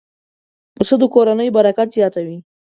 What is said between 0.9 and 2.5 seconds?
د کورنۍ برکت زیاتوي.